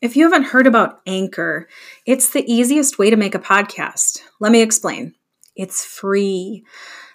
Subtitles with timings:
[0.00, 1.68] If you haven't heard about Anchor,
[2.06, 4.22] it's the easiest way to make a podcast.
[4.40, 5.14] Let me explain.
[5.54, 6.64] It's free.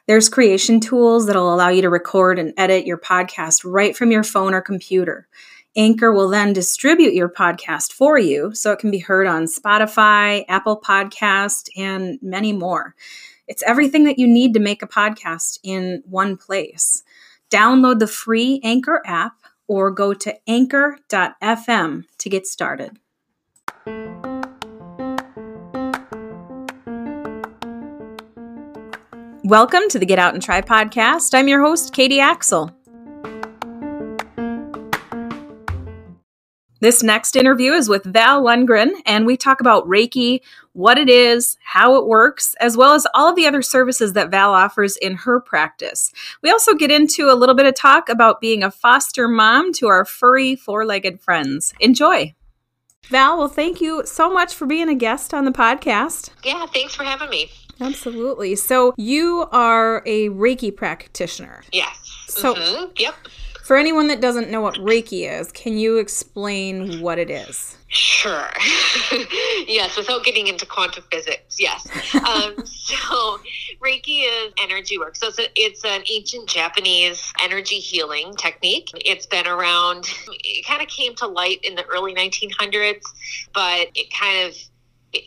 [0.05, 4.21] There's creation tools that'll allow you to record and edit your podcast right from your
[4.21, 5.27] phone or computer.
[5.75, 10.45] Anchor will then distribute your podcast for you so it can be heard on Spotify,
[10.47, 12.93] Apple Podcast, and many more.
[13.47, 17.01] It's everything that you need to make a podcast in one place.
[17.49, 22.99] Download the free Anchor app or go to anchor.fm to get started.
[29.43, 31.35] Welcome to the Get Out and Try podcast.
[31.35, 32.75] I'm your host, Katie Axel.
[36.85, 40.41] This next interview is with Val Lundgren, and we talk about Reiki,
[40.73, 44.29] what it is, how it works, as well as all of the other services that
[44.29, 46.13] Val offers in her practice.
[46.43, 49.87] We also get into a little bit of talk about being a foster mom to
[49.87, 51.73] our furry four legged friends.
[51.79, 52.35] Enjoy.
[53.09, 56.29] Val, well, thank you so much for being a guest on the podcast.
[56.43, 57.49] Yeah, thanks for having me.
[57.81, 58.55] Absolutely.
[58.55, 61.63] So, you are a Reiki practitioner.
[61.71, 61.97] Yes.
[62.27, 62.91] So, Mhm.
[62.99, 63.15] Yep.
[63.65, 67.75] For anyone that doesn't know what Reiki is, can you explain what it is?
[67.87, 68.47] Sure.
[69.67, 71.55] yes, without getting into quantum physics.
[71.59, 71.87] Yes.
[72.13, 73.39] Um, so,
[73.83, 75.15] Reiki is energy work.
[75.15, 78.91] So, it's, a, it's an ancient Japanese energy healing technique.
[78.93, 83.01] It's been around, it kind of came to light in the early 1900s,
[83.51, 84.55] but it kind of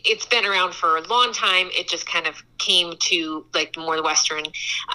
[0.05, 1.69] it's been around for a long time.
[1.71, 4.43] It just kind of came to like more the Western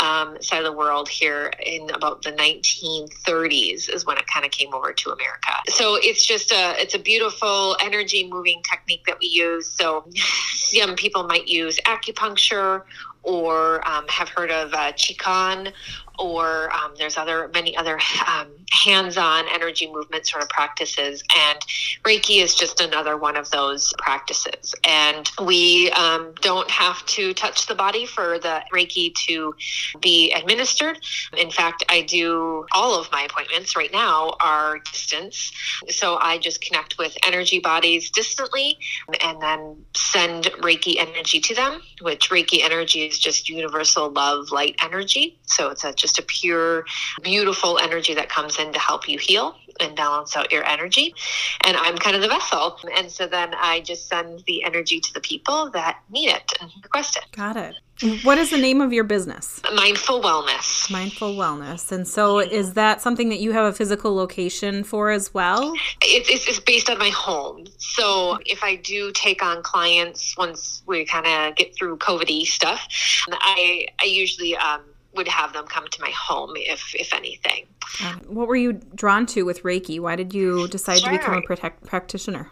[0.01, 4.53] um, side of the world here in about the 1930s is when it kind of
[4.53, 5.53] came over to America.
[5.69, 9.71] So it's just a it's a beautiful energy moving technique that we use.
[9.71, 10.05] So
[10.55, 12.83] some people might use acupuncture
[13.23, 15.73] or um, have heard of uh, qigong
[16.19, 21.23] or um, there's other many other um, hands-on energy movement sort of practices.
[21.37, 21.59] And
[22.05, 24.75] reiki is just another one of those practices.
[24.85, 29.55] And we um, don't have to touch the body for the reiki to
[30.01, 30.99] be administered.
[31.37, 35.53] In fact i do all of my appointments right now are distance.
[35.89, 38.79] So i just connect with energy bodies distantly
[39.21, 44.77] and then send reiki energy to them which reiki energy is just universal love light
[44.83, 45.39] energy.
[45.45, 46.85] So it's a, just a pure
[47.23, 51.15] beautiful energy that comes in to help you heal and balance out your energy
[51.63, 55.15] and i'm kind of the vessel and so then i just send the energy to
[55.15, 57.75] the people that need it and request it Got it.
[58.23, 59.63] What is the name of your business?
[59.75, 61.91] mindful wellness Mindful Wellness.
[61.93, 65.73] And so, is that something that you have a physical location for as well?
[66.03, 67.65] it's, it's, it's based on my home.
[67.79, 72.87] So if I do take on clients once we kind of get through COVID stuff,
[73.31, 74.83] I, I usually um,
[75.15, 77.67] would have them come to my home if, if anything.
[78.05, 80.01] Um, what were you drawn to with Reiki?
[80.01, 82.51] Why did you decide to become a protect- practitioner?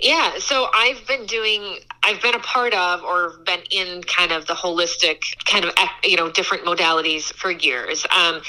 [0.00, 4.46] Yeah, so I've been doing, I've been a part of or been in kind of
[4.46, 5.72] the holistic kind of,
[6.04, 8.04] you know, different modalities for years.
[8.14, 8.42] Um,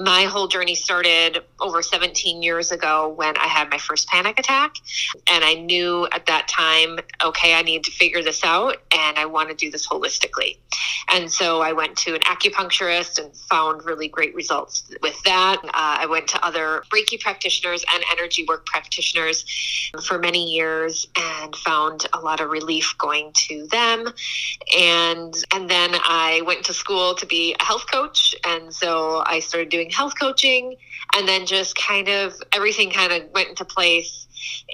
[0.00, 4.76] my whole journey started over 17 years ago when I had my first panic attack.
[5.30, 9.26] And I knew at that time, okay, I need to figure this out and I
[9.26, 10.58] want to do this holistically.
[11.10, 15.58] And so I went to an acupuncturist and found really great results with that.
[15.64, 19.44] Uh, I went to other Reiki practitioners and energy work practitioners
[20.04, 24.06] for many years and found a lot of relief going to them.
[24.76, 28.34] And and then I went to school to be a health coach.
[28.46, 30.76] And so I started doing health coaching.
[31.16, 34.26] And then just kind of everything kind of went into place.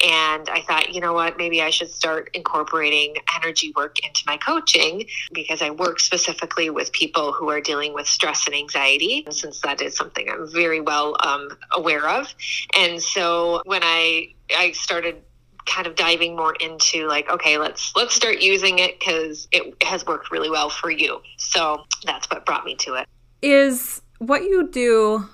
[0.05, 4.37] And I thought, you know what, maybe I should start incorporating energy work into my
[4.37, 9.61] coaching because I work specifically with people who are dealing with stress and anxiety, since
[9.61, 12.35] that is something I'm very well um, aware of.
[12.77, 15.23] And so when I I started
[15.67, 20.05] kind of diving more into like okay let's let's start using it because it has
[20.07, 23.09] worked really well for you so that's what brought me to it
[23.43, 25.29] Is what you do,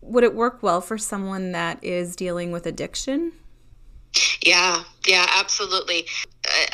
[0.00, 3.32] would it work well for someone that is dealing with addiction?
[4.42, 6.06] Yeah, yeah, absolutely.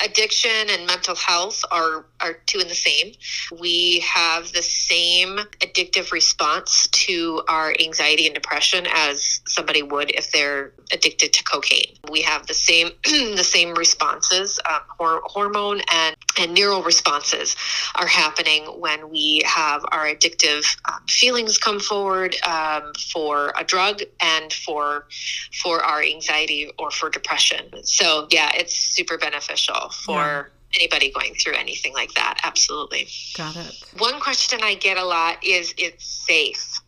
[0.05, 3.12] Addiction and mental health are are two in the same.
[3.61, 10.31] We have the same addictive response to our anxiety and depression as somebody would if
[10.32, 11.96] they're addicted to cocaine.
[12.11, 17.56] We have the same the same responses, um, hor- hormone and and neural responses
[17.96, 24.02] are happening when we have our addictive um, feelings come forward um, for a drug
[24.20, 25.06] and for
[25.52, 27.67] for our anxiety or for depression.
[27.84, 32.40] So yeah, it's super beneficial for anybody going through anything like that.
[32.43, 33.08] Absolutely.
[33.37, 33.82] Got it.
[33.99, 36.81] One question I get a lot is it's safe.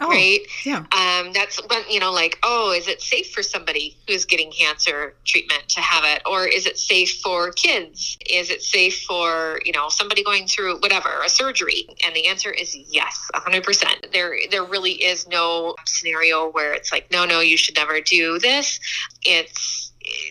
[0.00, 0.40] Oh, right?
[0.64, 0.78] Yeah.
[0.78, 5.14] Um, that's when, you know, like, oh, is it safe for somebody who's getting cancer
[5.24, 6.22] treatment to have it?
[6.26, 8.18] Or is it safe for kids?
[8.28, 11.86] Is it safe for, you know, somebody going through whatever, a surgery?
[12.04, 14.12] And the answer is yes, 100%.
[14.12, 18.40] There, there really is no scenario where it's like, no, no, you should never do
[18.40, 18.80] this.
[19.24, 19.83] It's,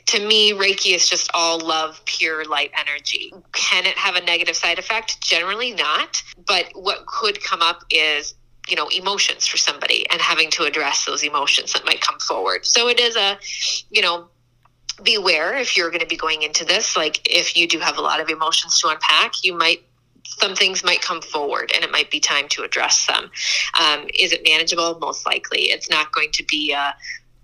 [0.07, 3.33] to me, Reiki is just all love, pure light energy.
[3.53, 5.21] Can it have a negative side effect?
[5.21, 6.21] Generally not.
[6.47, 8.35] But what could come up is
[8.67, 12.65] you know emotions for somebody and having to address those emotions that might come forward
[12.65, 13.37] so it is a
[13.89, 14.27] you know
[15.03, 18.01] beware if you're going to be going into this like if you do have a
[18.01, 19.83] lot of emotions to unpack you might
[20.25, 23.29] some things might come forward and it might be time to address them
[23.81, 26.95] um, is it manageable most likely it's not going to be a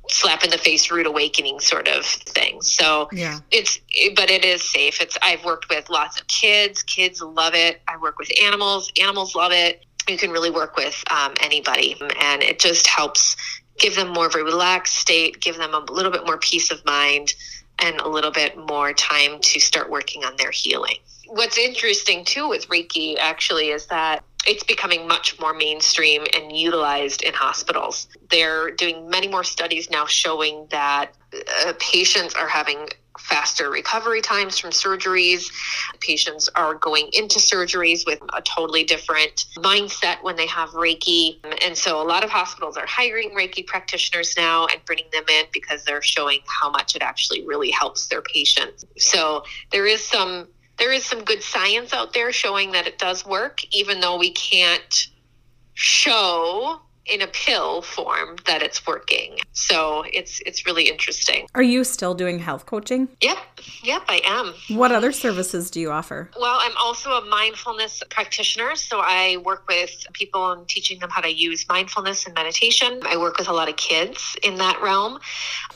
[0.10, 2.62] slap in the face rude awakening sort of thing.
[2.62, 3.40] So yeah.
[3.52, 3.80] it's
[4.16, 5.02] but it is safe.
[5.02, 6.84] It's i've worked with lots of kids.
[6.84, 7.82] Kids love it.
[7.88, 8.92] I work with animals.
[9.02, 9.86] Animals love it.
[10.08, 11.96] You can really work with um, anybody.
[12.20, 13.36] And it just helps
[13.78, 16.84] give them more of a relaxed state, give them a little bit more peace of
[16.86, 17.34] mind,
[17.82, 20.98] and a little bit more time to start working on their healing.
[21.28, 27.24] What's interesting too with Reiki actually is that it's becoming much more mainstream and utilized
[27.24, 28.08] in hospitals.
[28.30, 31.12] They're doing many more studies now showing that
[31.66, 32.88] uh, patients are having
[33.20, 35.52] faster recovery times from surgeries.
[36.00, 41.38] Patients are going into surgeries with a totally different mindset when they have Reiki.
[41.64, 45.46] And so a lot of hospitals are hiring Reiki practitioners now and bringing them in
[45.52, 48.86] because they're showing how much it actually really helps their patients.
[48.98, 50.48] So there is some
[50.80, 54.32] there is some good science out there showing that it does work even though we
[54.32, 55.08] can't
[55.74, 59.38] show in a pill form that it's working.
[59.54, 61.48] So it's it's really interesting.
[61.56, 63.10] Are you still doing health coaching?
[63.22, 63.38] Yep.
[63.84, 64.78] Yep, I am.
[64.78, 66.30] What other services do you offer?
[66.40, 71.22] Well, I'm also a mindfulness practitioner, so I work with people and teaching them how
[71.22, 73.00] to use mindfulness and meditation.
[73.04, 75.20] I work with a lot of kids in that realm,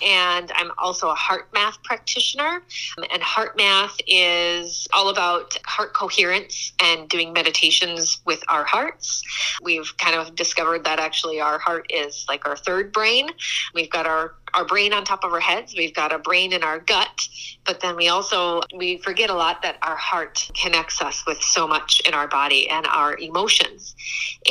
[0.02, 2.64] and I'm also a heart math practitioner.
[3.12, 9.24] And heart math is all about heart coherence and doing meditations with our hearts.
[9.62, 13.30] We've kind of discovered that actually actually our heart is like our third brain.
[13.76, 15.74] We've got our our brain on top of our heads.
[15.76, 17.28] We've got a brain in our gut,
[17.66, 21.68] but then we also we forget a lot that our heart connects us with so
[21.68, 23.96] much in our body and our emotions.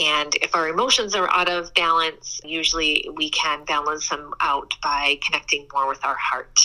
[0.00, 5.19] And if our emotions are out of balance, usually we can balance them out by
[5.25, 6.61] connecting more with our heart.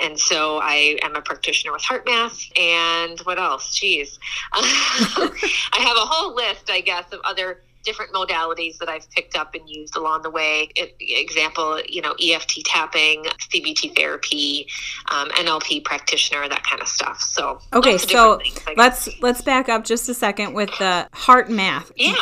[0.00, 3.78] And so I am a practitioner with heart math and what else?
[3.78, 4.18] jeez
[4.52, 9.54] I have a whole list, I guess, of other different modalities that I've picked up
[9.54, 10.70] and used along the way.
[10.76, 14.66] It, example, you know, EFT tapping, CBT therapy,
[15.10, 17.20] um, NLP practitioner, that kind of stuff.
[17.20, 21.92] So okay, so things, let's let's back up just a second with the HeartMath.
[21.96, 22.14] Yeah.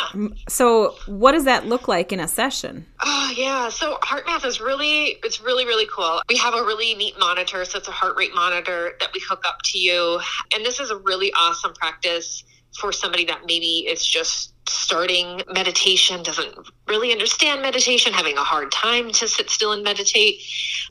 [0.47, 2.85] So what does that look like in a session?
[3.01, 6.21] Oh yeah, so heart math is really it's really really cool.
[6.29, 9.43] We have a really neat monitor, so it's a heart rate monitor that we hook
[9.45, 10.19] up to you,
[10.53, 12.43] and this is a really awesome practice
[12.75, 16.55] for somebody that maybe is just starting meditation, doesn't
[16.87, 20.41] really understand meditation, having a hard time to sit still and meditate.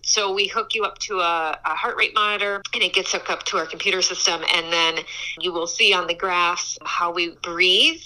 [0.03, 3.31] So we hook you up to a, a, heart rate monitor and it gets hooked
[3.31, 4.43] up to our computer system.
[4.55, 5.05] And then
[5.39, 8.03] you will see on the graphs how we breathe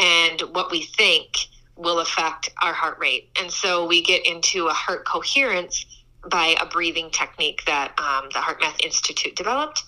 [0.00, 3.30] and what we think will affect our heart rate.
[3.40, 5.86] And so we get into a heart coherence
[6.28, 9.82] by a breathing technique that um, the HeartMath Institute developed.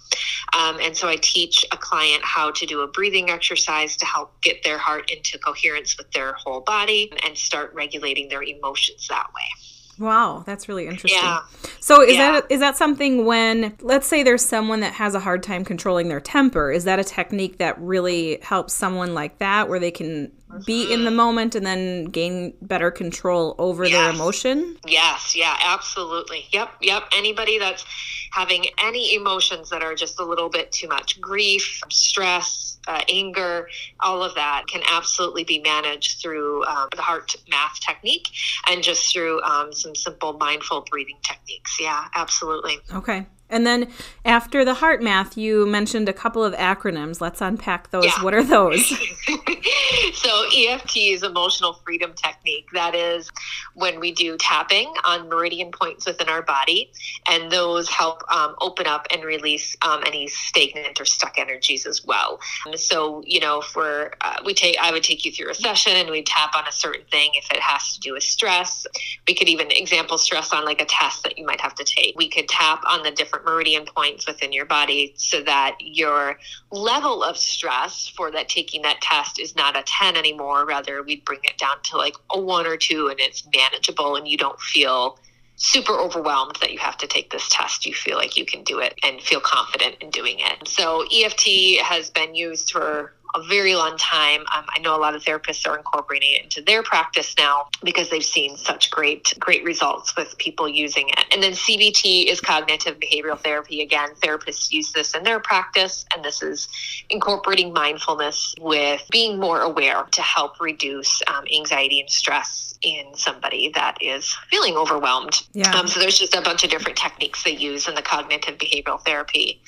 [0.56, 4.40] Um, and so I teach a client how to do a breathing exercise to help
[4.42, 9.28] get their heart into coherence with their whole body and start regulating their emotions that
[9.34, 9.79] way.
[10.00, 11.20] Wow, that's really interesting.
[11.22, 11.42] Yeah.
[11.80, 12.32] So is yeah.
[12.32, 16.08] that is that something when let's say there's someone that has a hard time controlling
[16.08, 20.32] their temper, is that a technique that really helps someone like that where they can
[20.64, 21.16] be in the mm-hmm.
[21.16, 23.92] moment and then gain better control over yes.
[23.92, 24.78] their emotion?
[24.86, 26.46] Yes, yeah, absolutely.
[26.50, 27.04] Yep, yep.
[27.14, 27.84] Anybody that's
[28.32, 33.68] having any emotions that are just a little bit too much, grief, stress, uh, anger,
[34.00, 38.28] all of that can absolutely be managed through um, the heart math technique
[38.68, 41.78] and just through um, some simple mindful breathing techniques.
[41.80, 42.78] Yeah, absolutely.
[42.92, 43.26] Okay.
[43.50, 43.90] And then
[44.24, 47.20] after the heart math, you mentioned a couple of acronyms.
[47.20, 48.04] Let's unpack those.
[48.04, 48.22] Yeah.
[48.22, 48.92] What are those?
[50.14, 52.68] so EFT is emotional freedom technique.
[52.72, 53.30] That is
[53.74, 56.90] when we do tapping on meridian points within our body,
[57.28, 62.04] and those help um, open up and release um, any stagnant or stuck energies as
[62.04, 62.40] well.
[62.74, 65.92] So you know, if we're uh, we take, I would take you through a session
[65.94, 67.30] and we tap on a certain thing.
[67.34, 68.86] If it has to do with stress,
[69.26, 72.16] we could even example stress on like a test that you might have to take.
[72.16, 76.38] We could tap on the different meridian points within your body so that your
[76.70, 80.64] level of stress for that taking that test is not a 10 anymore.
[80.66, 84.26] Rather, we'd bring it down to like a one or two and it's manageable and
[84.26, 85.18] you don't feel
[85.56, 87.84] super overwhelmed that you have to take this test.
[87.84, 90.66] You feel like you can do it and feel confident in doing it.
[90.66, 94.40] So EFT has been used for a very long time.
[94.54, 98.10] Um, I know a lot of therapists are incorporating it into their practice now because
[98.10, 101.24] they've seen such great, great results with people using it.
[101.32, 103.82] And then CBT is cognitive behavioral therapy.
[103.82, 106.68] Again, therapists use this in their practice, and this is
[107.08, 113.70] incorporating mindfulness with being more aware to help reduce um, anxiety and stress in somebody
[113.74, 115.42] that is feeling overwhelmed.
[115.52, 115.70] Yeah.
[115.70, 119.04] Um, so there's just a bunch of different techniques they use in the cognitive behavioral
[119.04, 119.60] therapy.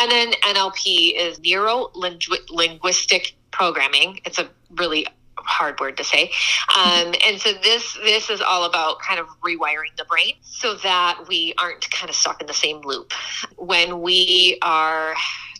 [0.00, 3.05] And then NLP is neuro linguistic
[3.50, 4.20] programming.
[4.24, 5.06] It's a really
[5.38, 6.30] hard word to say.
[6.76, 11.24] Um, and so this this is all about kind of rewiring the brain so that
[11.28, 13.12] we aren't kind of stuck in the same loop.
[13.56, 15.14] When we are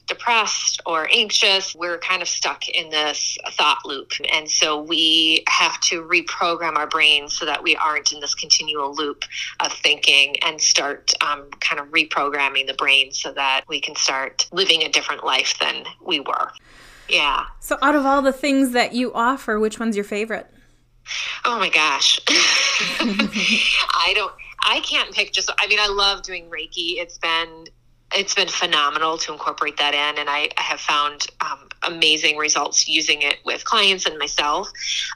[0.06, 4.12] depressed or anxious, we're kind of stuck in this thought loop.
[4.32, 8.94] And so we have to reprogram our brains so that we aren't in this continual
[8.94, 9.24] loop
[9.60, 14.48] of thinking and start um, kind of reprogramming the brain so that we can start
[14.52, 16.50] living a different life than we were.
[17.08, 17.46] Yeah.
[17.60, 20.46] So, out of all the things that you offer, which one's your favorite?
[21.44, 22.20] Oh my gosh.
[22.28, 24.32] I don't,
[24.62, 26.98] I can't pick just, I mean, I love doing Reiki.
[26.98, 27.66] It's been
[28.14, 32.88] it's been phenomenal to incorporate that in and i, I have found um, amazing results
[32.88, 34.70] using it with clients and myself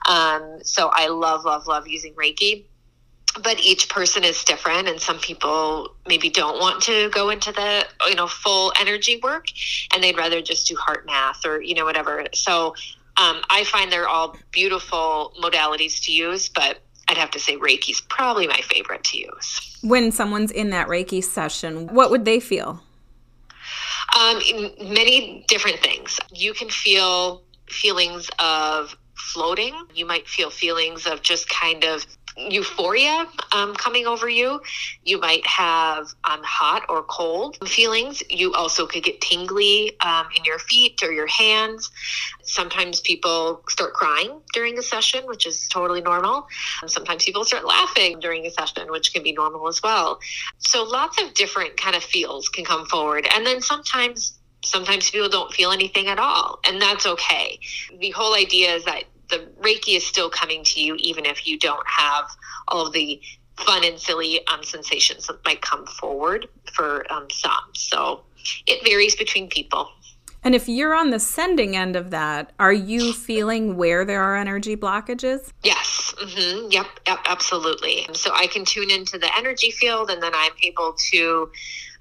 [0.08, 2.64] um, so i love love love using reiki
[3.42, 7.86] but each person is different and some people maybe don't want to go into the
[8.08, 9.46] you know full energy work
[9.94, 12.74] and they'd rather just do heart math or you know whatever so
[13.16, 18.00] um, i find they're all beautiful modalities to use but I'd have to say Reiki's
[18.00, 19.78] probably my favorite to use.
[19.82, 22.80] When someone's in that Reiki session, what would they feel?
[24.16, 24.40] Um,
[24.80, 26.20] many different things.
[26.32, 29.74] You can feel feelings of floating.
[29.94, 32.06] You might feel feelings of just kind of
[32.36, 34.60] euphoria um, coming over you.
[35.04, 38.22] You might have um, hot or cold feelings.
[38.30, 41.90] You also could get tingly um, in your feet or your hands.
[42.42, 46.46] Sometimes people start crying during a session, which is totally normal.
[46.86, 50.20] Sometimes people start laughing during a session, which can be normal as well.
[50.58, 53.26] So lots of different kind of feels can come forward.
[53.34, 57.58] And then sometimes sometimes people don't feel anything at all and that's okay
[57.98, 61.58] the whole idea is that the Reiki is still coming to you, even if you
[61.58, 62.28] don't have
[62.68, 63.20] all of the
[63.56, 67.70] fun and silly um, sensations that might come forward for um, some.
[67.74, 68.22] So
[68.66, 69.90] it varies between people.
[70.42, 74.36] And if you're on the sending end of that, are you feeling where there are
[74.36, 75.52] energy blockages?
[75.62, 76.14] Yes.
[76.18, 76.70] Mm-hmm.
[76.70, 77.18] Yep, yep.
[77.26, 78.06] Absolutely.
[78.14, 81.50] So I can tune into the energy field and then I'm able to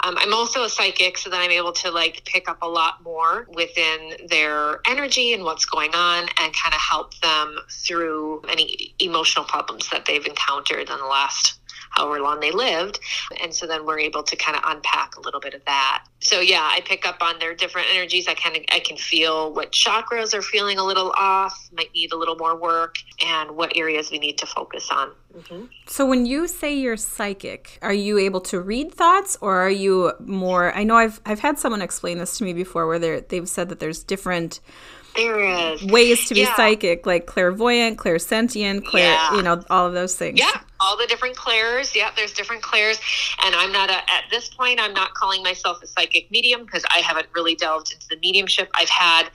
[0.04, 3.04] um, I'm also a psychic, so then I'm able to like pick up a lot
[3.04, 8.96] more within their energy and what's going on and kind of help them through any
[9.00, 11.60] emotional problems that they've encountered in the last
[11.92, 13.00] however long they lived.
[13.42, 16.06] And so then we're able to kind of unpack a little bit of that.
[16.22, 18.28] So yeah, I pick up on their different energies.
[18.28, 22.14] I kind of I can feel what chakras are feeling a little off, might need
[22.14, 25.12] a little more work, and what areas we need to focus on.
[25.36, 25.66] Mm-hmm.
[25.86, 30.14] So when you say you're psychic, are you able to read thoughts, or are you
[30.20, 30.74] more?
[30.74, 33.70] I know I've I've had someone explain this to me before, where they they've said
[33.70, 34.60] that there's different
[35.16, 36.56] ways to be yeah.
[36.56, 39.36] psychic, like clairvoyant, clairsentient, clair, yeah.
[39.36, 40.40] you know, all of those things.
[40.40, 41.96] Yeah, all the different clairs.
[41.96, 43.00] Yeah, there's different clairs,
[43.44, 44.80] and I'm not a, at this point.
[44.80, 48.70] I'm not calling myself a psychic medium because I haven't really delved into the mediumship.
[48.74, 49.30] I've had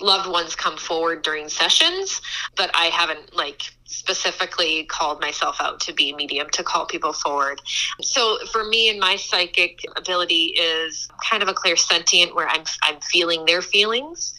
[0.00, 2.20] loved ones come forward during sessions,
[2.56, 7.12] but I haven't like specifically called myself out to be a medium to call people
[7.12, 7.60] forward.
[8.00, 13.00] So for me and my psychic ability is kind of a clairsentient where I'm I'm
[13.00, 14.34] feeling their feelings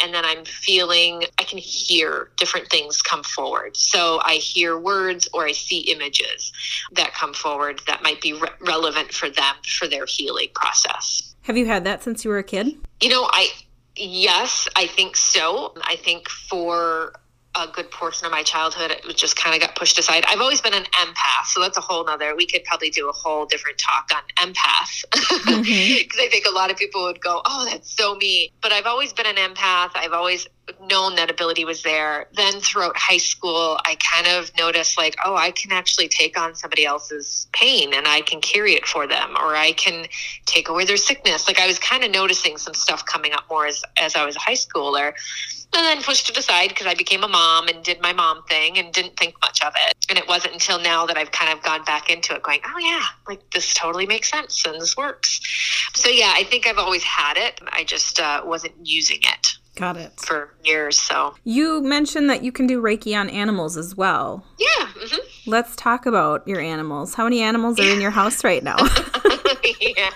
[0.00, 3.76] and then I'm feeling I can hear different things come forward.
[3.76, 6.52] So I hear words or I see images
[6.92, 11.34] that come forward that might be re- relevant for them for their healing process.
[11.42, 12.74] Have you had that since you were a kid?
[13.02, 13.48] You know, I
[13.96, 15.74] Yes, I think so.
[15.82, 17.12] I think for
[17.56, 20.60] a good portion of my childhood it just kind of got pushed aside i've always
[20.60, 23.78] been an empath so that's a whole nother we could probably do a whole different
[23.78, 26.20] talk on empath because mm-hmm.
[26.20, 29.12] i think a lot of people would go oh that's so me but i've always
[29.12, 30.48] been an empath i've always
[30.88, 35.36] known that ability was there then throughout high school i kind of noticed like oh
[35.36, 39.30] i can actually take on somebody else's pain and i can carry it for them
[39.42, 40.06] or i can
[40.46, 43.66] take away their sickness like i was kind of noticing some stuff coming up more
[43.66, 45.12] as, as i was a high schooler
[45.76, 48.78] and then pushed it aside because I became a mom and did my mom thing
[48.78, 49.94] and didn't think much of it.
[50.08, 52.78] And it wasn't until now that I've kind of gone back into it going, oh,
[52.78, 55.40] yeah, like this totally makes sense and this works.
[55.94, 57.60] So, yeah, I think I've always had it.
[57.66, 59.46] I just uh, wasn't using it.
[59.74, 60.12] Got it.
[60.20, 60.98] For years.
[60.98, 64.44] So you mentioned that you can do Reiki on animals as well.
[64.58, 64.86] Yeah.
[64.86, 65.28] Mm-hmm.
[65.46, 67.14] Let's talk about your animals.
[67.14, 68.76] How many animals are in your house right now?
[69.80, 70.10] yeah.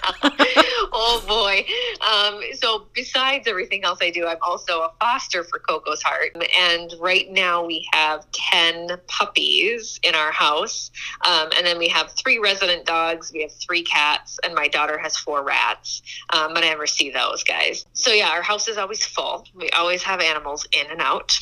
[0.92, 1.64] Oh boy.
[2.06, 6.36] Um, so besides everything else I do, I'm also a foster for Coco's Heart.
[6.58, 10.90] And right now we have 10 puppies in our house.
[11.26, 13.30] Um, and then we have three resident dogs.
[13.32, 16.02] We have three cats and my daughter has four rats.
[16.32, 17.86] Um, but I never see those guys.
[17.92, 19.46] So yeah, our house is always full.
[19.54, 21.38] We always have animals in and out.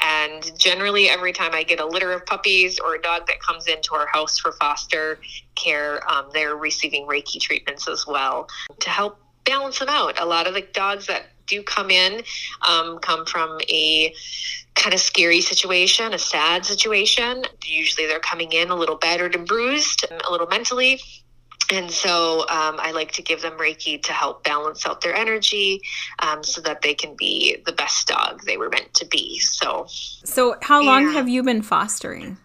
[0.00, 3.66] And generally, every time I get a litter of puppies or a dog that comes
[3.66, 5.18] into our house for foster
[5.54, 8.48] care, um, they're receiving Reiki treatments as well
[8.80, 10.20] to help balance them out.
[10.20, 12.22] A lot of the dogs that do come in
[12.66, 14.14] um, come from a
[14.74, 17.44] kind of scary situation, a sad situation.
[17.64, 21.00] Usually they're coming in a little battered and bruised, a little mentally.
[21.72, 25.80] And so um, I like to give them Reiki to help balance out their energy
[26.18, 29.38] um, so that they can be the best dog they were meant to be.
[29.38, 32.36] So, so how long have you been fostering?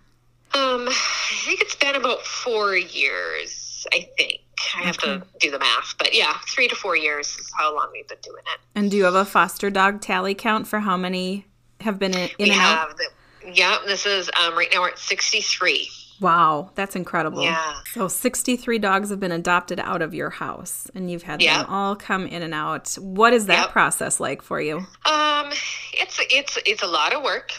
[0.53, 4.41] Um, I think it's been about four years, I think.
[4.77, 5.19] I have okay.
[5.19, 8.17] to do the math, but yeah, three to four years is how long we've been
[8.21, 8.59] doing it.
[8.75, 11.45] And do you have a foster dog tally count for how many
[11.81, 12.97] have been in, in we and have out?
[12.97, 13.09] The,
[13.53, 15.89] yeah, this is um, right now we're at 63.
[16.21, 17.43] Wow, that's incredible.
[17.43, 17.73] Yeah.
[17.93, 21.95] So 63 dogs have been adopted out of your house and you've had them all
[21.95, 22.93] come in and out.
[22.99, 23.69] What is that yep.
[23.69, 24.77] process like for you?
[25.05, 25.51] Um
[25.93, 27.51] it's it's it's a lot of work.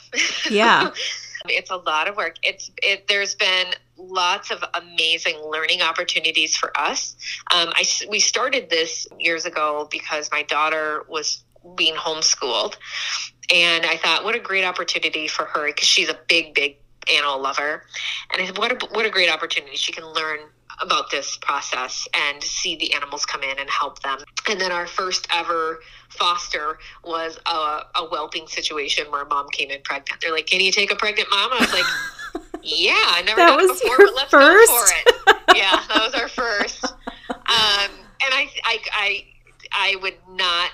[0.50, 0.90] Yeah.
[1.49, 2.37] it's a lot of work.
[2.43, 7.17] It's it there's been lots of amazing learning opportunities for us.
[7.55, 11.45] Um, I we started this years ago because my daughter was
[11.76, 12.76] being homeschooled
[13.52, 16.76] and I thought what a great opportunity for her because she's a big big
[17.11, 17.85] animal lover.
[18.33, 19.76] And I said, what a, what a great opportunity.
[19.76, 20.40] She can learn
[20.81, 24.19] about this process and see the animals come in and help them.
[24.49, 29.71] And then our first ever foster was a, a whelping situation where a mom came
[29.71, 30.21] in pregnant.
[30.21, 31.52] They're like, can you take a pregnant mom?
[31.52, 34.73] I was like, yeah, I never that done it before, but let's first?
[34.73, 35.57] go for it.
[35.57, 36.85] yeah, that was our first.
[37.31, 37.90] Um,
[38.25, 39.25] and I, I, I,
[39.73, 40.71] I would not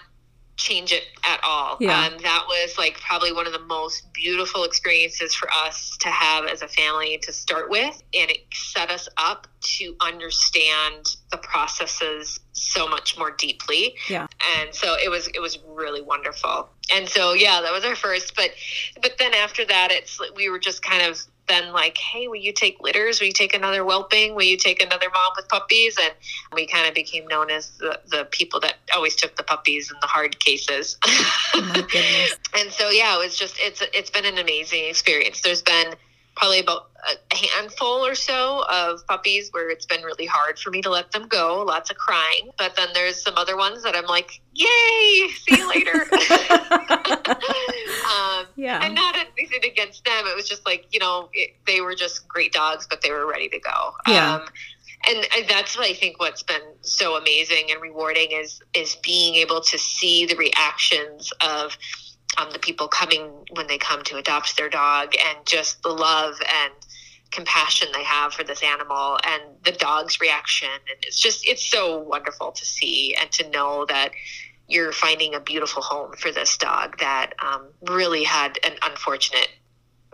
[0.56, 1.76] change it at all.
[1.80, 2.06] Yeah.
[2.06, 6.46] Um, that was like probably one of the most beautiful experiences for us to have
[6.46, 8.02] as a family to start with.
[8.18, 9.46] And it set us up
[9.78, 13.96] to understand the processes so much more deeply.
[14.08, 14.26] Yeah.
[14.58, 16.70] And so it was it was really wonderful.
[16.94, 18.34] And so yeah, that was our first.
[18.34, 18.52] But
[19.02, 22.52] but then after that it's we were just kind of then like, hey, will you
[22.52, 23.20] take litters?
[23.20, 24.34] Will you take another whelping?
[24.34, 25.96] Will you take another mom with puppies?
[26.00, 26.12] And
[26.52, 29.96] we kind of became known as the, the people that always took the puppies in
[30.00, 30.98] the hard cases.
[31.04, 31.86] Oh
[32.58, 35.42] and so yeah, it was just it's it's been an amazing experience.
[35.42, 35.94] There's been
[36.36, 36.90] probably about
[37.32, 41.10] a handful or so of puppies where it's been really hard for me to let
[41.12, 42.50] them go, lots of crying.
[42.58, 45.92] But then there's some other ones that I'm like, yay, see you later.
[48.06, 48.84] um, yeah.
[48.84, 50.26] And not anything against them.
[50.26, 53.26] It was just like, you know, it, they were just great dogs, but they were
[53.26, 53.92] ready to go.
[54.06, 54.34] Yeah.
[54.34, 54.48] Um,
[55.08, 59.36] and, and that's what I think what's been so amazing and rewarding is is being
[59.36, 61.76] able to see the reactions of
[62.38, 66.34] um, the people coming when they come to adopt their dog and just the love
[66.62, 66.72] and
[67.30, 70.68] compassion they have for this animal and the dog's reaction.
[70.68, 74.12] And it's just it's so wonderful to see and to know that
[74.68, 79.48] you're finding a beautiful home for this dog that um, really had an unfortunate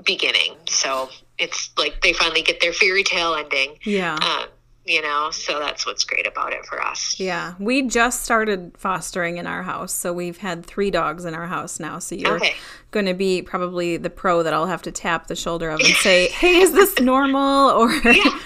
[0.05, 0.57] beginning.
[0.67, 1.09] So
[1.39, 3.79] it's like they finally get their fairy tale ending.
[3.85, 4.15] Yeah.
[4.15, 4.49] Um,
[4.85, 7.18] you know so that's what's great about it for us.
[7.18, 11.47] Yeah we just started fostering in our house so we've had three dogs in our
[11.47, 12.55] house now so you're okay.
[12.90, 15.95] going to be probably the pro that i'll have to tap the shoulder of and
[15.97, 17.42] say hey is this normal?
[17.83, 18.38] Or yeah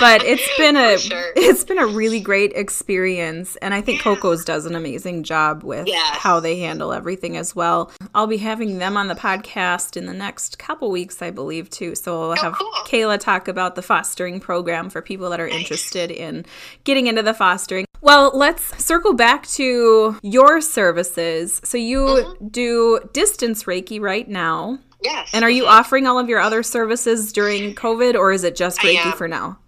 [0.00, 1.32] but it's been a sure.
[1.36, 4.04] it's been a really great experience and i think yeah.
[4.04, 6.16] coco's does an amazing job with yes.
[6.16, 10.14] how they handle everything as well i'll be having them on the podcast in the
[10.14, 12.72] next couple weeks i believe too so i'll oh, have cool.
[12.86, 15.60] kayla talk about the fostering program for people that are nice.
[15.60, 16.44] interested in
[16.84, 21.60] getting into the fostering well, let's circle back to your services.
[21.64, 22.48] So you mm-hmm.
[22.48, 24.78] do distance Reiki right now.
[25.02, 25.30] Yes.
[25.32, 25.78] And are you mm-hmm.
[25.78, 29.58] offering all of your other services during COVID or is it just Reiki for now?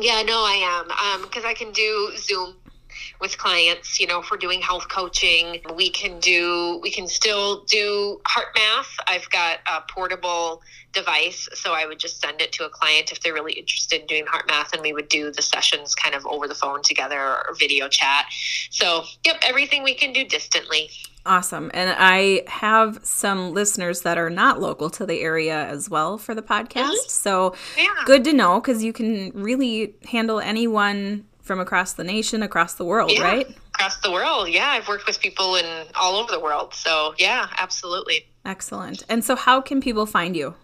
[0.00, 1.22] Yeah, no, I am.
[1.22, 2.54] Because um, I can do Zoom
[3.20, 8.20] with clients you know we're doing health coaching we can do we can still do
[8.26, 8.96] heart math.
[9.06, 13.20] I've got a portable device so i would just send it to a client if
[13.20, 16.26] they're really interested in doing heart math and we would do the sessions kind of
[16.26, 18.26] over the phone together or video chat.
[18.70, 20.90] So yep everything we can do distantly
[21.26, 21.70] Awesome.
[21.74, 26.34] And I have some listeners that are not local to the area as well for
[26.34, 26.90] the podcast.
[26.90, 27.08] Mm-hmm.
[27.08, 27.86] So yeah.
[28.06, 32.84] good to know because you can really handle anyone from across the nation, across the
[32.84, 33.22] world, yeah.
[33.22, 33.56] right?
[33.78, 34.48] across the world.
[34.48, 36.74] Yeah, I've worked with people in all over the world.
[36.74, 38.26] So yeah, absolutely.
[38.44, 39.04] Excellent.
[39.08, 40.54] And so, how can people find you?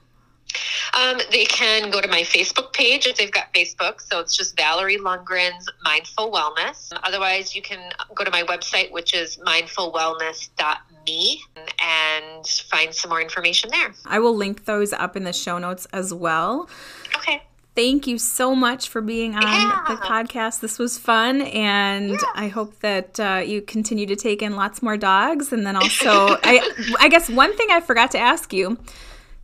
[0.98, 4.00] Um, they can go to my Facebook page if they've got Facebook.
[4.00, 6.92] So it's just Valerie Lundgren's Mindful Wellness.
[7.02, 11.40] Otherwise, you can go to my website, which is mindfulwellness.me,
[11.80, 13.92] and find some more information there.
[14.06, 16.68] I will link those up in the show notes as well.
[17.16, 17.42] Okay.
[17.74, 19.82] Thank you so much for being on yeah.
[19.88, 20.60] the podcast.
[20.60, 22.18] This was fun, and yeah.
[22.36, 25.52] I hope that uh, you continue to take in lots more dogs.
[25.52, 28.78] And then also, I, I guess one thing I forgot to ask you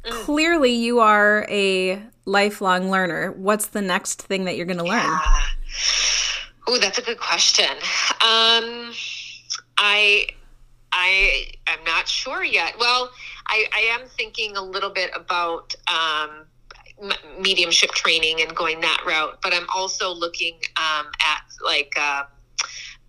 [0.05, 0.11] Mm.
[0.25, 3.33] Clearly, you are a lifelong learner.
[3.33, 5.05] What's the next thing that you're going to learn?
[5.05, 5.21] Yeah.
[6.67, 7.71] Oh, that's a good question.
[8.23, 8.93] Um,
[9.79, 10.29] I
[10.93, 12.75] I am not sure yet.
[12.79, 13.11] Well,
[13.47, 16.47] I, I am thinking a little bit about um,
[17.41, 22.25] mediumship training and going that route, but I'm also looking um, at like uh,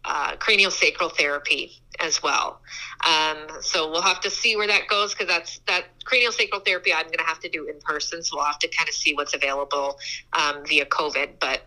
[0.05, 2.61] uh, cranial sacral therapy as well.
[3.05, 6.93] Um, so we'll have to see where that goes because that's that cranial sacral therapy
[6.93, 8.23] I'm going to have to do in person.
[8.23, 9.99] So we'll have to kind of see what's available
[10.33, 11.39] um, via COVID.
[11.39, 11.61] But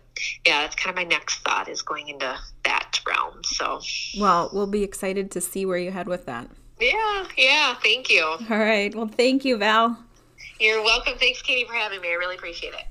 [0.45, 3.43] yeah, that's kind of my next thought is going into that realm.
[3.43, 3.81] So
[4.19, 6.49] well, we'll be excited to see where you head with that.
[6.79, 7.75] Yeah, yeah.
[7.75, 8.23] Thank you.
[8.23, 8.93] All right.
[8.93, 9.97] Well, thank you, Val.
[10.59, 11.17] You're welcome.
[11.17, 12.09] Thanks, Katie, for having me.
[12.09, 12.85] I really appreciate it.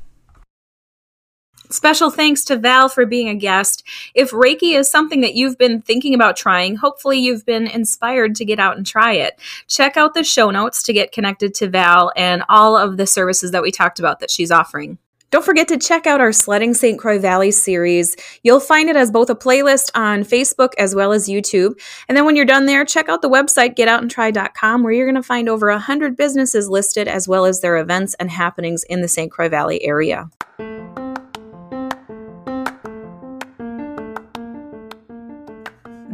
[1.74, 3.82] Special thanks to Val for being a guest.
[4.14, 8.44] If Reiki is something that you've been thinking about trying, hopefully you've been inspired to
[8.44, 9.40] get out and try it.
[9.66, 13.50] Check out the show notes to get connected to Val and all of the services
[13.50, 14.98] that we talked about that she's offering.
[15.32, 16.96] Don't forget to check out our Sledding St.
[16.96, 18.14] Croix Valley series.
[18.44, 21.76] You'll find it as both a playlist on Facebook as well as YouTube.
[22.08, 25.24] And then when you're done there, check out the website getoutandtry.com where you're going to
[25.24, 29.32] find over 100 businesses listed as well as their events and happenings in the St.
[29.32, 30.30] Croix Valley area.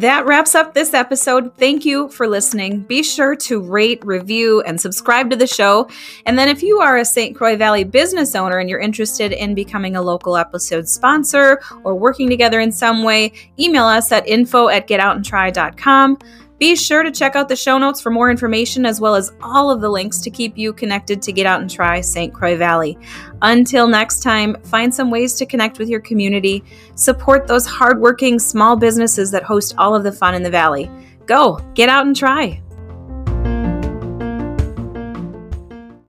[0.01, 1.55] That wraps up this episode.
[1.59, 2.81] Thank you for listening.
[2.81, 5.91] Be sure to rate, review, and subscribe to the show.
[6.25, 7.37] And then, if you are a St.
[7.37, 12.31] Croix Valley business owner and you're interested in becoming a local episode sponsor or working
[12.31, 16.17] together in some way, email us at info at getoutandtry.com.
[16.61, 19.71] Be sure to check out the show notes for more information as well as all
[19.71, 22.35] of the links to keep you connected to Get Out and Try St.
[22.35, 22.99] Croix Valley.
[23.41, 26.63] Until next time, find some ways to connect with your community,
[26.97, 30.91] support those hardworking small businesses that host all of the fun in the valley.
[31.25, 32.61] Go, get out and try.